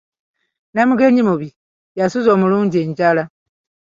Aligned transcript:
Namugenyi 0.73 1.21
mubi, 1.27 1.49
yasuza 1.97 2.29
omulungi 2.35 2.77
enjala. 2.85 3.23